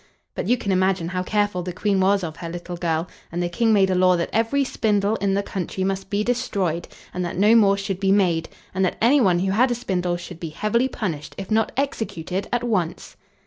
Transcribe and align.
But 0.33 0.47
you 0.47 0.57
can 0.57 0.71
imagine 0.71 1.09
how 1.09 1.21
careful 1.21 1.61
the 1.61 1.71
Queen 1.73 1.99
was 1.99 2.23
of 2.23 2.37
her 2.37 2.49
little 2.49 2.75
girl; 2.75 3.07
and 3.31 3.43
the 3.43 3.49
King 3.49 3.71
made 3.71 3.91
a 3.91 3.93
law 3.93 4.17
that 4.17 4.31
every 4.33 4.63
spindle 4.63 5.15
in 5.17 5.35
the 5.35 5.43
country 5.43 5.83
must 5.83 6.09
be 6.09 6.23
destroyed, 6.23 6.87
and 7.13 7.23
that 7.23 7.37
no 7.37 7.53
more 7.53 7.77
should 7.77 7.99
be 7.99 8.11
made, 8.11 8.49
and 8.73 8.83
that 8.83 8.97
anyone 8.99 9.37
who 9.37 9.51
had 9.51 9.69
a 9.69 9.75
spindle 9.75 10.17
should 10.17 10.39
be 10.39 10.49
heavily 10.49 10.87
punished 10.87 11.35
if 11.37 11.51
not 11.51 11.71
executed 11.77 12.49
at 12.51 12.63
once. 12.63 13.15